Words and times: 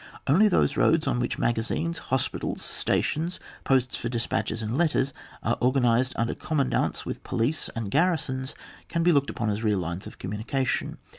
Only 0.25 0.47
those 0.47 0.77
roads 0.77 1.05
on 1.05 1.19
which 1.19 1.37
magazines, 1.37 1.99
hospitals, 1.99 2.63
stations, 2.63 3.39
posts 3.65 3.95
for 3.97 4.09
despatches 4.09 4.63
and 4.63 4.75
letters 4.75 5.13
are 5.43 5.59
organised 5.61 6.13
under 6.15 6.33
com 6.33 6.57
mandants 6.57 7.05
with 7.05 7.23
police 7.23 7.69
and 7.75 7.91
garrisons, 7.91 8.55
can 8.89 9.03
be 9.03 9.11
looked 9.11 9.29
upon 9.29 9.51
as 9.51 9.61
real 9.61 9.77
lines 9.77 10.07
of 10.07 10.17
commu 10.17 10.43
nication. 10.43 10.97